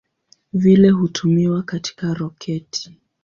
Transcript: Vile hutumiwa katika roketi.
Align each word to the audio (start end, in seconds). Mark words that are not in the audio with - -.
Vile 0.53 0.89
hutumiwa 0.89 1.63
katika 1.63 2.13
roketi. 2.13 2.93